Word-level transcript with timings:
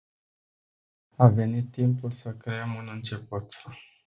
A 1.17 1.27
venit 1.27 1.71
timpul 1.71 2.11
să 2.11 2.31
creăm 2.35 2.75
un 2.75 2.87
început. 2.89 3.53